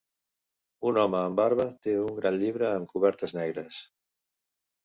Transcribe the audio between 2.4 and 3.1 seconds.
llibre amb